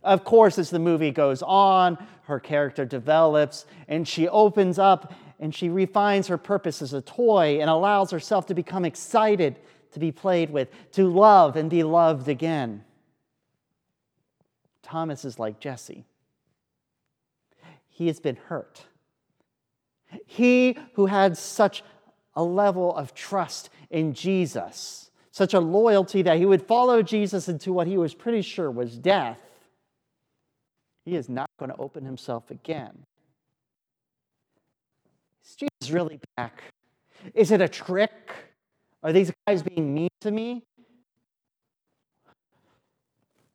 Of 0.02 0.24
course, 0.24 0.58
as 0.58 0.70
the 0.70 0.78
movie 0.78 1.10
goes 1.10 1.42
on, 1.42 1.98
her 2.24 2.40
character 2.40 2.84
develops 2.84 3.66
and 3.88 4.06
she 4.06 4.28
opens 4.28 4.78
up 4.78 5.12
and 5.38 5.54
she 5.54 5.68
refines 5.68 6.28
her 6.28 6.38
purpose 6.38 6.82
as 6.82 6.92
a 6.92 7.02
toy 7.02 7.58
and 7.60 7.68
allows 7.68 8.10
herself 8.10 8.46
to 8.46 8.54
become 8.54 8.84
excited 8.84 9.58
to 9.92 9.98
be 9.98 10.12
played 10.12 10.50
with, 10.50 10.68
to 10.92 11.06
love 11.06 11.56
and 11.56 11.68
be 11.68 11.82
loved 11.82 12.28
again. 12.28 12.84
Thomas 14.82 15.24
is 15.24 15.38
like 15.38 15.60
Jessie. 15.60 16.04
He 17.88 18.06
has 18.06 18.20
been 18.20 18.36
hurt. 18.36 18.86
He 20.26 20.78
who 20.94 21.06
had 21.06 21.36
such 21.36 21.82
a 22.34 22.42
level 22.42 22.94
of 22.96 23.14
trust 23.14 23.70
in 23.90 24.14
Jesus, 24.14 25.10
such 25.30 25.54
a 25.54 25.60
loyalty 25.60 26.22
that 26.22 26.38
he 26.38 26.46
would 26.46 26.62
follow 26.62 27.02
Jesus 27.02 27.48
into 27.48 27.72
what 27.72 27.86
he 27.86 27.96
was 27.96 28.14
pretty 28.14 28.42
sure 28.42 28.70
was 28.70 28.96
death, 28.96 29.40
he 31.04 31.16
is 31.16 31.28
not 31.28 31.50
going 31.58 31.70
to 31.70 31.76
open 31.76 32.04
himself 32.04 32.50
again. 32.50 33.06
Is 35.44 35.56
Jesus 35.56 35.92
really 35.92 36.20
back? 36.36 36.62
Is 37.34 37.50
it 37.50 37.60
a 37.60 37.68
trick? 37.68 38.12
Are 39.02 39.12
these 39.12 39.32
guys 39.46 39.62
being 39.62 39.92
mean 39.92 40.10
to 40.20 40.30
me? 40.30 40.62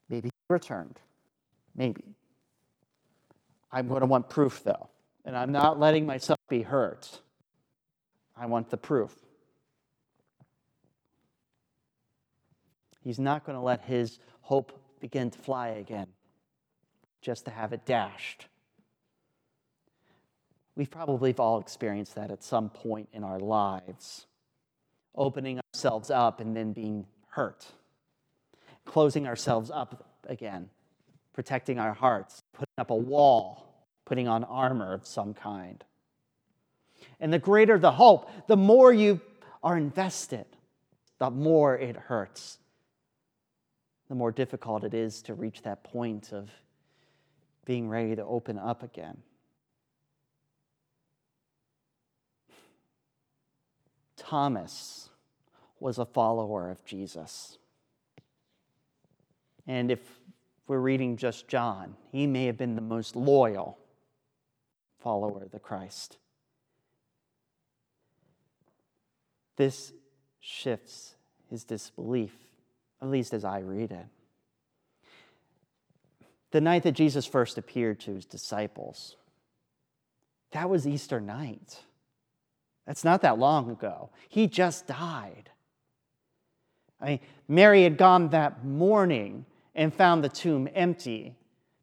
Maybe 0.09 0.27
he 0.27 0.53
returned. 0.53 0.99
Maybe. 1.75 2.03
I'm 3.71 3.87
going 3.87 4.01
to 4.01 4.07
want 4.07 4.29
proof, 4.29 4.63
though, 4.63 4.89
and 5.25 5.35
I'm 5.35 5.51
not 5.51 5.79
letting 5.79 6.05
myself 6.05 6.39
be 6.49 6.61
hurt. 6.61 7.21
I 8.35 8.45
want 8.45 8.69
the 8.69 8.77
proof. 8.77 9.13
He's 13.03 13.19
not 13.19 13.45
going 13.45 13.57
to 13.57 13.61
let 13.61 13.83
his 13.83 14.19
hope 14.41 14.77
begin 14.99 15.29
to 15.29 15.39
fly 15.39 15.69
again 15.69 16.07
just 17.21 17.45
to 17.45 17.51
have 17.51 17.73
it 17.73 17.85
dashed. 17.85 18.47
We've 20.75 20.91
probably 20.91 21.33
all 21.33 21.59
experienced 21.59 22.15
that 22.15 22.29
at 22.29 22.43
some 22.43 22.69
point 22.69 23.09
in 23.11 23.23
our 23.23 23.39
lives. 23.39 24.27
Opening 25.15 25.59
ourselves 25.73 26.11
up 26.11 26.39
and 26.39 26.55
then 26.55 26.71
being 26.71 27.07
hurt. 27.29 27.65
Closing 28.85 29.25
ourselves 29.27 29.71
up 29.71 30.05
again. 30.27 30.69
Protecting 31.33 31.79
our 31.79 31.93
hearts. 31.93 32.43
Putting 32.53 32.73
up 32.77 32.91
a 32.91 32.95
wall. 32.95 33.87
Putting 34.05 34.27
on 34.27 34.43
armor 34.43 34.93
of 34.93 35.07
some 35.07 35.33
kind. 35.33 35.83
And 37.19 37.33
the 37.33 37.39
greater 37.39 37.79
the 37.79 37.91
hope, 37.91 38.29
the 38.47 38.57
more 38.57 38.93
you 38.93 39.19
are 39.63 39.77
invested, 39.77 40.45
the 41.17 41.31
more 41.31 41.75
it 41.75 41.95
hurts. 41.95 42.59
The 44.09 44.15
more 44.15 44.31
difficult 44.31 44.83
it 44.83 44.93
is 44.93 45.23
to 45.23 45.33
reach 45.33 45.63
that 45.63 45.83
point 45.83 46.31
of 46.31 46.51
being 47.67 47.89
ready 47.89 48.15
to 48.15 48.23
open 48.23 48.57
up 48.57 48.81
again. 48.81 49.17
Thomas 54.15 55.09
was 55.77 55.97
a 55.97 56.05
follower 56.05 56.71
of 56.71 56.85
Jesus. 56.85 57.57
And 59.67 59.91
if 59.91 59.99
we're 60.65 60.79
reading 60.79 61.17
just 61.17 61.49
John, 61.49 61.97
he 62.13 62.25
may 62.25 62.45
have 62.45 62.57
been 62.57 62.75
the 62.75 62.81
most 62.81 63.17
loyal 63.17 63.77
follower 64.99 65.43
of 65.43 65.51
the 65.51 65.59
Christ. 65.59 66.17
This 69.57 69.91
shifts 70.39 71.15
his 71.49 71.65
disbelief, 71.65 72.33
at 73.01 73.09
least 73.09 73.33
as 73.33 73.43
I 73.43 73.59
read 73.59 73.91
it. 73.91 74.05
The 76.51 76.61
night 76.61 76.83
that 76.83 76.93
Jesus 76.93 77.25
first 77.25 77.57
appeared 77.57 77.99
to 78.01 78.13
his 78.15 78.25
disciples, 78.25 79.17
that 80.51 80.69
was 80.69 80.87
Easter 80.87 81.19
night. 81.19 81.79
That's 82.85 83.03
not 83.03 83.21
that 83.21 83.37
long 83.37 83.69
ago. 83.69 84.09
He 84.29 84.47
just 84.47 84.87
died. 84.87 85.49
I 87.01 87.05
mean, 87.05 87.19
Mary 87.47 87.83
had 87.83 87.97
gone 87.97 88.29
that 88.29 88.63
morning 88.63 89.45
and 89.75 89.93
found 89.93 90.23
the 90.23 90.29
tomb 90.29 90.69
empty. 90.73 91.35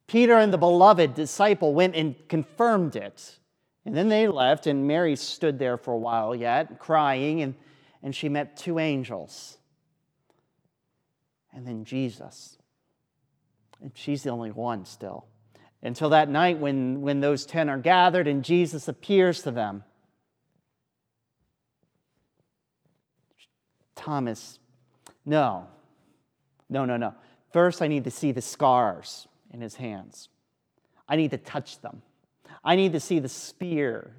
Peter 0.07 0.33
and 0.33 0.51
the 0.51 0.57
beloved 0.57 1.13
disciple 1.13 1.73
went 1.73 1.95
and 1.95 2.15
confirmed 2.27 2.95
it. 2.95 3.37
And 3.85 3.95
then 3.95 4.09
they 4.09 4.27
left, 4.27 4.65
and 4.65 4.87
Mary 4.87 5.15
stood 5.15 5.59
there 5.59 5.77
for 5.77 5.93
a 5.93 5.97
while 5.97 6.35
yet, 6.35 6.79
crying, 6.79 7.41
and, 7.43 7.53
and 8.01 8.15
she 8.15 8.29
met 8.29 8.57
two 8.57 8.79
angels. 8.79 9.59
And 11.53 11.65
then 11.67 11.85
Jesus. 11.85 12.54
And 13.81 13.91
she's 13.93 14.23
the 14.23 14.29
only 14.29 14.51
one 14.51 14.85
still. 14.85 15.25
Until 15.81 16.09
that 16.09 16.29
night 16.29 16.57
when, 16.59 17.01
when 17.01 17.19
those 17.19 17.45
ten 17.45 17.69
are 17.69 17.77
gathered 17.77 18.27
and 18.27 18.43
Jesus 18.43 18.87
appears 18.87 19.43
to 19.43 19.51
them. 19.51 19.83
Thomas, 23.95 24.59
no, 25.25 25.67
no, 26.69 26.85
no, 26.85 26.97
no. 26.97 27.13
First, 27.51 27.81
I 27.81 27.87
need 27.87 28.03
to 28.03 28.11
see 28.11 28.31
the 28.31 28.41
scars 28.41 29.27
in 29.51 29.61
his 29.61 29.75
hands. 29.75 30.29
I 31.07 31.15
need 31.15 31.31
to 31.31 31.37
touch 31.37 31.81
them. 31.81 32.01
I 32.63 32.75
need 32.75 32.93
to 32.93 32.99
see 32.99 33.19
the 33.19 33.29
spear 33.29 34.15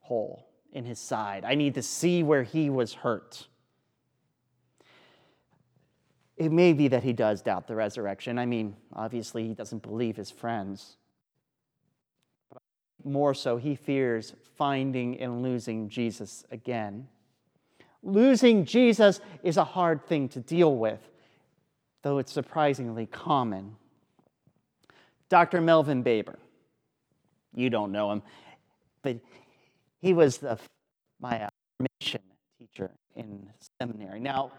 hole 0.00 0.48
in 0.72 0.84
his 0.84 0.98
side. 0.98 1.44
I 1.44 1.54
need 1.54 1.74
to 1.74 1.82
see 1.82 2.22
where 2.22 2.42
he 2.42 2.70
was 2.70 2.94
hurt. 2.94 3.48
It 6.36 6.50
may 6.50 6.72
be 6.72 6.88
that 6.88 7.04
he 7.04 7.12
does 7.12 7.42
doubt 7.42 7.68
the 7.68 7.76
resurrection. 7.76 8.38
I 8.38 8.46
mean, 8.46 8.76
obviously, 8.92 9.46
he 9.46 9.54
doesn't 9.54 9.82
believe 9.82 10.16
his 10.16 10.30
friends. 10.30 10.96
But 12.52 12.62
more 13.04 13.34
so, 13.34 13.56
he 13.56 13.76
fears 13.76 14.34
finding 14.56 15.20
and 15.20 15.42
losing 15.42 15.88
Jesus 15.88 16.44
again. 16.50 17.08
Losing 18.02 18.64
Jesus 18.64 19.20
is 19.42 19.56
a 19.56 19.64
hard 19.64 20.04
thing 20.04 20.28
to 20.30 20.40
deal 20.40 20.76
with, 20.76 21.00
though 22.02 22.18
it's 22.18 22.32
surprisingly 22.32 23.06
common. 23.06 23.76
Dr. 25.28 25.60
Melvin 25.60 26.02
Baber, 26.02 26.38
you 27.54 27.70
don't 27.70 27.92
know 27.92 28.12
him, 28.12 28.22
but 29.02 29.18
he 30.00 30.12
was 30.12 30.38
the, 30.38 30.58
my 31.20 31.44
uh, 31.44 31.48
formation 31.78 32.20
teacher 32.58 32.90
in 33.16 33.48
seminary. 33.80 34.20
Now, 34.20 34.52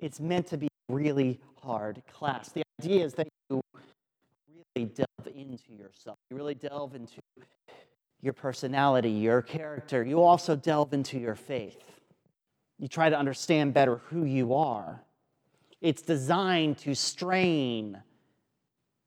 it's 0.00 0.18
meant 0.18 0.46
to 0.48 0.56
be 0.56 0.68
really 0.88 1.38
hard 1.62 2.02
class. 2.12 2.50
The 2.50 2.62
idea 2.80 3.04
is 3.04 3.14
that 3.14 3.28
you 3.48 3.60
really 4.74 4.86
delve 4.86 5.26
into 5.26 5.72
yourself. 5.78 6.16
You 6.30 6.36
really 6.36 6.54
delve 6.54 6.94
into 6.94 7.20
your 8.22 8.32
personality, 8.32 9.10
your 9.10 9.42
character. 9.42 10.02
You 10.02 10.22
also 10.22 10.56
delve 10.56 10.92
into 10.92 11.18
your 11.18 11.34
faith. 11.34 12.00
You 12.78 12.88
try 12.88 13.10
to 13.10 13.18
understand 13.18 13.74
better 13.74 13.96
who 14.06 14.24
you 14.24 14.54
are. 14.54 15.02
It's 15.82 16.02
designed 16.02 16.78
to 16.78 16.94
strain 16.94 18.02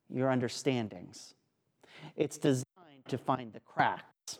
your 0.09 0.29
understandings. 0.29 1.33
It's 2.15 2.37
designed 2.37 2.65
to 3.07 3.17
find 3.17 3.51
the 3.51 3.59
cracks. 3.61 4.39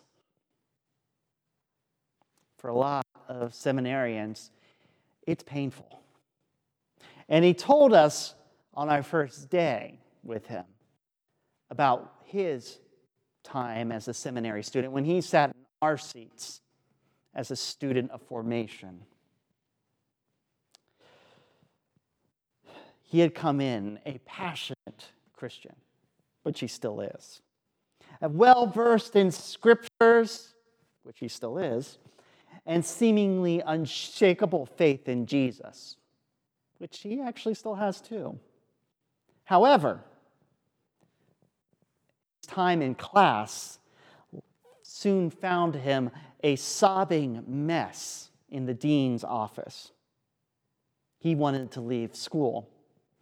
For 2.60 2.70
a 2.70 2.76
lot 2.76 3.06
of 3.28 3.54
seminarians, 3.54 4.52
it's 5.26 5.44
painful. 5.44 6.03
And 7.29 7.45
he 7.45 7.53
told 7.53 7.93
us 7.93 8.36
on 8.73 8.89
our 8.89 9.03
first 9.03 9.49
day 9.49 9.99
with 10.23 10.47
him 10.47 10.65
about 11.69 12.13
his 12.25 12.79
time 13.43 13.91
as 13.91 14.07
a 14.07 14.13
seminary 14.13 14.63
student 14.63 14.93
when 14.93 15.05
he 15.05 15.21
sat 15.21 15.49
in 15.49 15.55
our 15.81 15.97
seats 15.97 16.62
as 17.36 17.51
a 17.51 17.55
student 17.55 18.12
of 18.12 18.21
formation. 18.21 19.01
He 23.01 23.19
had 23.19 23.36
come 23.36 23.62
in 23.62 23.99
a 24.05 24.17
passionate 24.25 25.12
Christian, 25.33 25.75
which 26.43 26.59
he 26.59 26.67
still 26.67 27.01
is, 27.01 27.41
well 28.21 28.65
versed 28.65 29.15
in 29.15 29.31
scriptures, 29.31 30.53
which 31.03 31.19
he 31.19 31.27
still 31.27 31.57
is, 31.57 31.97
and 32.65 32.83
seemingly 32.83 33.62
unshakable 33.65 34.65
faith 34.65 35.07
in 35.09 35.25
Jesus 35.25 35.97
which 36.84 37.00
he 37.00 37.22
actually 37.22 37.54
still 37.54 37.76
has 37.76 38.02
too. 38.02 38.38
However, 39.46 40.02
his 42.41 42.48
time 42.48 42.82
in 42.82 42.93
class 42.93 43.80
soon 44.82 45.30
found 45.30 45.76
him 45.76 46.12
a 46.43 46.58
sobbing 46.58 47.41
mess 47.48 48.32
in 48.50 48.65
the 48.65 48.74
dean's 48.74 49.24
office. 49.24 49.93
He 51.19 51.36
wanted 51.36 51.72
to 51.72 51.80
leave 51.80 52.17
school. 52.17 52.69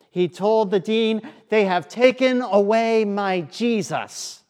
He 0.09 0.27
told 0.27 0.71
the 0.71 0.79
dean, 0.79 1.21
They 1.49 1.65
have 1.65 1.87
taken 1.87 2.41
away 2.41 3.05
my 3.05 3.41
Jesus. 3.41 4.40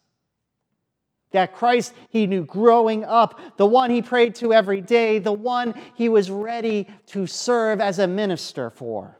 That 1.32 1.56
Christ 1.56 1.94
he 2.10 2.28
knew 2.28 2.44
growing 2.44 3.04
up, 3.06 3.40
the 3.58 3.66
one 3.66 3.90
he 3.90 4.02
prayed 4.02 4.36
to 4.36 4.54
every 4.54 4.82
day, 4.82 5.20
the 5.20 5.32
one 5.32 5.74
he 5.96 6.10
was 6.10 6.30
ready 6.30 6.88
to 7.08 7.26
serve 7.26 7.80
as 7.80 8.00
a 8.00 8.08
minister 8.08 8.70
for. 8.70 9.18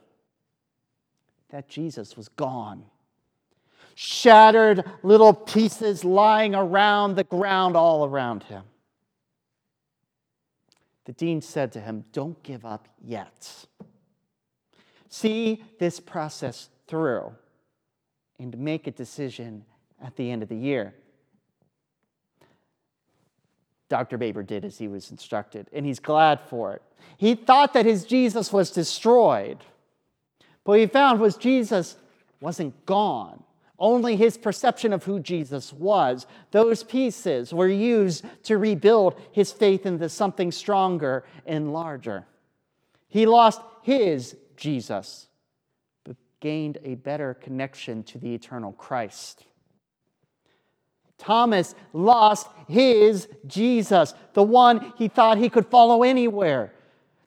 That 1.50 1.68
Jesus 1.68 2.16
was 2.16 2.28
gone. 2.28 2.84
Shattered 3.94 4.84
little 5.02 5.34
pieces 5.34 6.04
lying 6.04 6.54
around 6.54 7.14
the 7.14 7.24
ground 7.24 7.76
all 7.76 8.04
around 8.04 8.44
him. 8.44 8.64
The 11.04 11.12
dean 11.12 11.40
said 11.40 11.72
to 11.72 11.80
him, 11.80 12.04
Don't 12.12 12.42
give 12.42 12.64
up 12.64 12.88
yet. 13.02 13.66
See 15.08 15.62
this 15.78 16.00
process 16.00 16.70
through 16.86 17.34
and 18.38 18.56
make 18.58 18.86
a 18.86 18.90
decision 18.90 19.64
at 20.02 20.16
the 20.16 20.30
end 20.30 20.42
of 20.42 20.48
the 20.48 20.56
year. 20.56 20.94
Dr. 23.92 24.16
Baber 24.16 24.42
did 24.42 24.64
as 24.64 24.78
he 24.78 24.88
was 24.88 25.10
instructed, 25.10 25.68
and 25.70 25.84
he's 25.84 26.00
glad 26.00 26.40
for 26.48 26.72
it. 26.72 26.80
He 27.18 27.34
thought 27.34 27.74
that 27.74 27.84
his 27.84 28.06
Jesus 28.06 28.50
was 28.50 28.70
destroyed, 28.70 29.58
but 30.64 30.70
what 30.70 30.80
he 30.80 30.86
found 30.86 31.20
was 31.20 31.36
Jesus 31.36 31.96
wasn't 32.40 32.86
gone. 32.86 33.44
Only 33.78 34.16
his 34.16 34.38
perception 34.38 34.94
of 34.94 35.04
who 35.04 35.20
Jesus 35.20 35.74
was, 35.74 36.26
those 36.52 36.82
pieces 36.82 37.52
were 37.52 37.68
used 37.68 38.24
to 38.44 38.56
rebuild 38.56 39.20
his 39.30 39.52
faith 39.52 39.84
into 39.84 40.08
something 40.08 40.52
stronger 40.52 41.26
and 41.44 41.74
larger. 41.74 42.24
He 43.08 43.26
lost 43.26 43.60
his 43.82 44.34
Jesus, 44.56 45.26
but 46.02 46.16
gained 46.40 46.78
a 46.82 46.94
better 46.94 47.34
connection 47.34 48.04
to 48.04 48.18
the 48.18 48.34
eternal 48.34 48.72
Christ. 48.72 49.44
Thomas 51.22 51.76
lost 51.92 52.48
his 52.66 53.28
Jesus, 53.46 54.12
the 54.32 54.42
one 54.42 54.92
he 54.96 55.06
thought 55.06 55.38
he 55.38 55.48
could 55.48 55.66
follow 55.66 56.02
anywhere, 56.02 56.72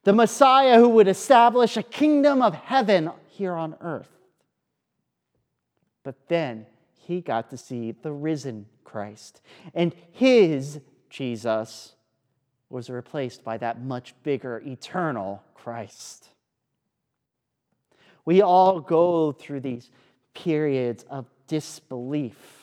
the 0.04 0.12
Messiah 0.12 0.78
who 0.78 0.90
would 0.90 1.08
establish 1.08 1.78
a 1.78 1.84
kingdom 1.84 2.42
of 2.42 2.54
heaven 2.54 3.10
here 3.30 3.54
on 3.54 3.76
earth. 3.80 4.10
But 6.04 6.28
then 6.28 6.66
he 7.00 7.22
got 7.22 7.50
to 7.52 7.58
see 7.58 7.94
the 7.94 8.12
risen 8.12 8.66
Christ, 8.84 9.42
and 9.74 9.96
his 10.12 10.82
Jesus 11.10 11.94
was 12.70 12.90
replaced 12.90 13.46
by 13.46 13.58
that 13.60 13.82
much 13.82 14.14
bigger, 14.24 14.62
eternal 14.66 15.42
Christ. 15.54 16.28
We 18.26 18.42
all 18.42 18.82
go 18.82 19.32
through 19.32 19.62
these 19.62 19.90
periods 20.34 21.06
of 21.10 21.28
disbelief 21.48 22.55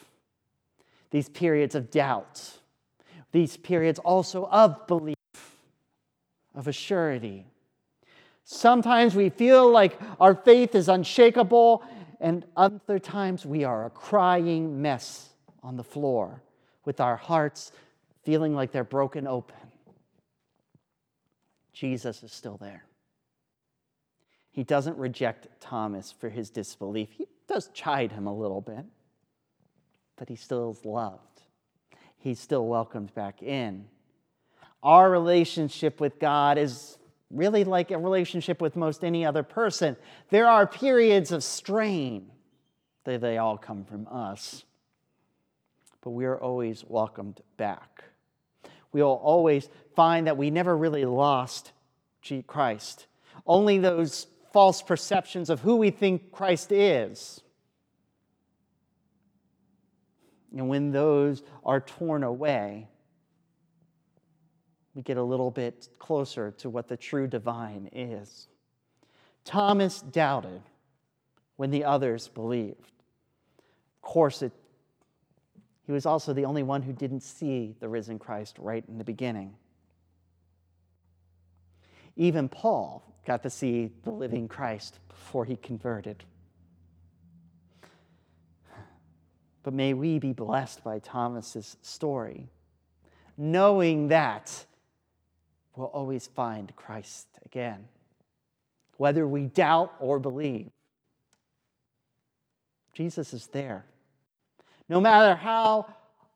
these 1.12 1.28
periods 1.28 1.76
of 1.76 1.90
doubt, 1.90 2.58
these 3.30 3.56
periods 3.56 4.00
also 4.00 4.48
of 4.48 4.86
belief, 4.88 5.16
of 6.54 6.64
assurity. 6.64 7.44
Sometimes 8.44 9.14
we 9.14 9.28
feel 9.28 9.70
like 9.70 9.98
our 10.18 10.34
faith 10.34 10.74
is 10.74 10.88
unshakable, 10.88 11.84
and 12.18 12.44
other 12.56 12.98
times 12.98 13.46
we 13.46 13.62
are 13.62 13.84
a 13.84 13.90
crying 13.90 14.82
mess 14.82 15.28
on 15.62 15.76
the 15.76 15.84
floor 15.84 16.42
with 16.84 17.00
our 17.00 17.16
hearts 17.16 17.72
feeling 18.24 18.54
like 18.54 18.72
they're 18.72 18.82
broken 18.82 19.26
open. 19.26 19.56
Jesus 21.72 22.22
is 22.22 22.32
still 22.32 22.56
there. 22.56 22.84
He 24.50 24.64
doesn't 24.64 24.96
reject 24.98 25.48
Thomas 25.60 26.12
for 26.12 26.28
his 26.28 26.50
disbelief. 26.50 27.10
He 27.12 27.26
does 27.48 27.68
chide 27.74 28.12
him 28.12 28.26
a 28.26 28.34
little 28.34 28.60
bit. 28.60 28.84
But 30.16 30.28
he 30.28 30.36
still 30.36 30.70
is 30.70 30.84
loved. 30.84 31.42
He's 32.18 32.38
still 32.38 32.66
welcomed 32.66 33.14
back 33.14 33.42
in. 33.42 33.86
Our 34.82 35.10
relationship 35.10 36.00
with 36.00 36.18
God 36.18 36.58
is 36.58 36.98
really 37.30 37.64
like 37.64 37.90
a 37.90 37.98
relationship 37.98 38.60
with 38.60 38.76
most 38.76 39.04
any 39.04 39.24
other 39.24 39.42
person. 39.42 39.96
There 40.30 40.46
are 40.46 40.66
periods 40.66 41.32
of 41.32 41.42
strain, 41.42 42.30
they, 43.04 43.16
they 43.16 43.38
all 43.38 43.58
come 43.58 43.84
from 43.84 44.06
us. 44.08 44.64
But 46.02 46.10
we 46.10 46.24
are 46.24 46.40
always 46.40 46.84
welcomed 46.86 47.40
back. 47.56 48.04
We 48.92 49.02
will 49.02 49.20
always 49.22 49.68
find 49.94 50.26
that 50.26 50.36
we 50.36 50.50
never 50.50 50.76
really 50.76 51.04
lost 51.04 51.72
Christ. 52.46 53.06
Only 53.46 53.78
those 53.78 54.26
false 54.52 54.82
perceptions 54.82 55.50
of 55.50 55.60
who 55.60 55.76
we 55.76 55.90
think 55.90 56.30
Christ 56.30 56.70
is. 56.70 57.40
And 60.54 60.68
when 60.68 60.90
those 60.90 61.42
are 61.64 61.80
torn 61.80 62.22
away, 62.22 62.88
we 64.94 65.02
get 65.02 65.16
a 65.16 65.22
little 65.22 65.50
bit 65.50 65.88
closer 65.98 66.50
to 66.58 66.68
what 66.68 66.88
the 66.88 66.96
true 66.96 67.26
divine 67.26 67.88
is. 67.92 68.48
Thomas 69.44 70.02
doubted 70.02 70.62
when 71.56 71.70
the 71.70 71.84
others 71.84 72.28
believed. 72.28 72.92
Of 73.96 74.02
course, 74.02 74.42
it, 74.42 74.52
he 75.86 75.92
was 75.92 76.06
also 76.06 76.32
the 76.32 76.44
only 76.44 76.62
one 76.62 76.82
who 76.82 76.92
didn't 76.92 77.22
see 77.22 77.74
the 77.80 77.88
risen 77.88 78.18
Christ 78.18 78.58
right 78.58 78.84
in 78.86 78.98
the 78.98 79.04
beginning. 79.04 79.54
Even 82.16 82.48
Paul 82.48 83.02
got 83.26 83.42
to 83.44 83.50
see 83.50 83.90
the 84.04 84.10
living 84.10 84.48
Christ 84.48 84.98
before 85.08 85.44
he 85.44 85.56
converted. 85.56 86.24
But 89.62 89.74
may 89.74 89.94
we 89.94 90.18
be 90.18 90.32
blessed 90.32 90.82
by 90.82 90.98
Thomas's 90.98 91.76
story, 91.82 92.48
knowing 93.36 94.08
that 94.08 94.66
we'll 95.76 95.86
always 95.86 96.26
find 96.26 96.74
Christ 96.74 97.28
again, 97.44 97.86
whether 98.96 99.26
we 99.26 99.46
doubt 99.46 99.94
or 100.00 100.18
believe. 100.18 100.70
Jesus 102.92 103.32
is 103.32 103.46
there. 103.48 103.84
No 104.88 105.00
matter 105.00 105.34
how 105.34 105.86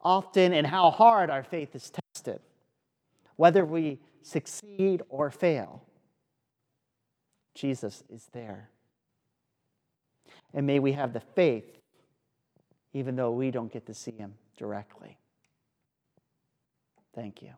often 0.00 0.52
and 0.52 0.66
how 0.66 0.90
hard 0.90 1.28
our 1.28 1.42
faith 1.42 1.74
is 1.74 1.90
tested, 1.90 2.40
whether 3.36 3.64
we 3.64 3.98
succeed 4.22 5.02
or 5.08 5.30
fail, 5.30 5.82
Jesus 7.54 8.02
is 8.08 8.26
there. 8.32 8.70
And 10.54 10.66
may 10.66 10.78
we 10.78 10.92
have 10.92 11.12
the 11.12 11.20
faith, 11.20 11.75
even 12.96 13.14
though 13.14 13.30
we 13.30 13.50
don't 13.50 13.70
get 13.70 13.84
to 13.84 13.92
see 13.92 14.12
him 14.12 14.32
directly. 14.56 15.18
Thank 17.14 17.42
you. 17.42 17.50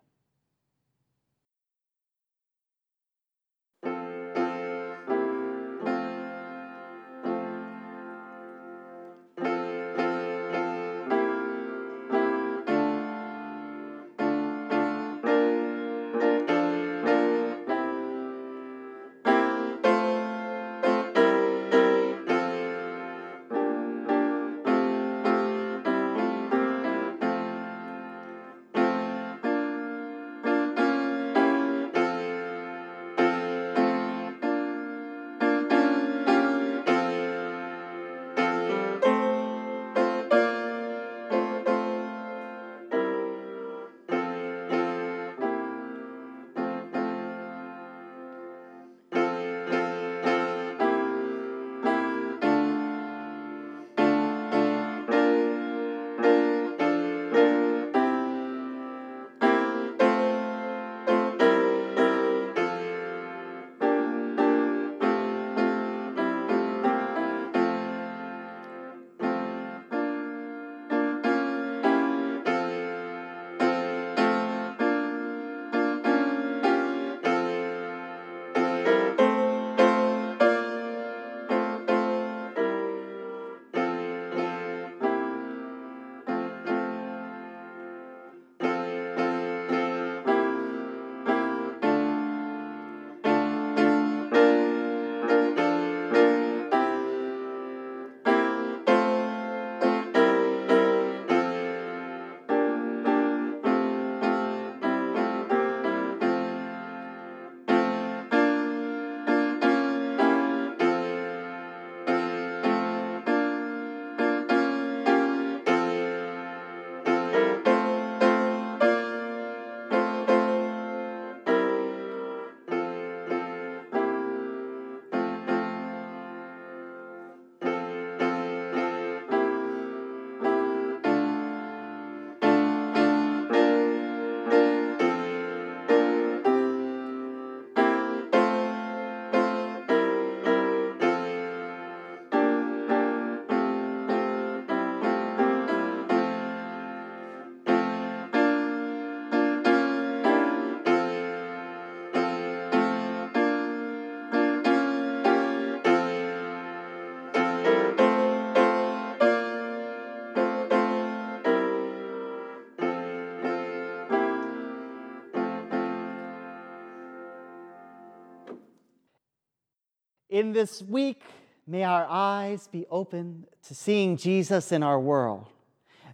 In 170.38 170.53
this 170.53 170.81
week, 170.83 171.20
may 171.66 171.83
our 171.83 172.07
eyes 172.09 172.68
be 172.68 172.87
open 172.92 173.44
to 173.66 173.74
seeing 173.74 174.16
Jesus 174.16 174.70
in 174.70 174.85
our 174.85 175.01
world. 175.01 175.48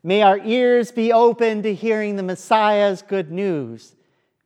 May 0.02 0.22
our 0.22 0.38
ears 0.38 0.90
be 0.90 1.12
open 1.12 1.62
to 1.62 1.74
hearing 1.74 2.16
the 2.16 2.22
Messiah's 2.22 3.02
good 3.02 3.30
news. 3.30 3.94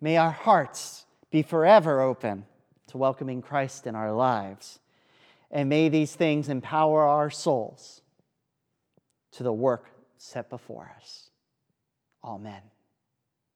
May 0.01 0.17
our 0.17 0.33
hearts 0.33 1.07
be 1.31 1.43
forever 1.43 2.01
open 2.01 2.45
to 2.89 2.99
welcoming 2.99 3.41
Christ 3.41 3.87
in 3.87 3.95
our 3.95 4.11
lives. 4.11 4.81
And 5.49 5.69
may 5.69 5.89
these 5.89 6.13
things 6.13 6.49
empower 6.49 7.05
our 7.05 7.31
souls 7.31 8.03
to 9.31 9.45
the 9.45 9.53
work 9.53 9.89
set 10.17 10.51
before 10.51 10.91
us. 10.97 11.31
Amen. 12.25 12.63